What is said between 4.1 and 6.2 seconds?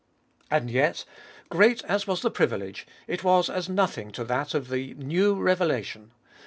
to that of the new revelation.